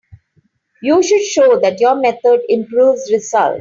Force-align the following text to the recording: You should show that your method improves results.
You 0.81 1.03
should 1.03 1.21
show 1.21 1.59
that 1.59 1.79
your 1.79 1.93
method 1.93 2.41
improves 2.49 3.11
results. 3.11 3.59